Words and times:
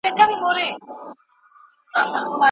تر 0.03 0.09
یوه 0.19 0.35
سیوري 0.39 0.67
لاندي 1.93 2.39